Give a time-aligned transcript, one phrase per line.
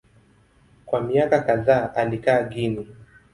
[0.85, 2.85] Kwa miaka kadhaa alikaa Guinea.